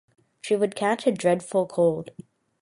She 0.41 0.55
would 0.55 0.75
catch 0.75 1.05
a 1.05 1.11
dreadful 1.11 1.67
cold. 1.67 2.09